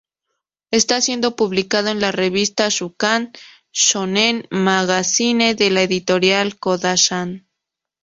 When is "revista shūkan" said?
2.11-3.33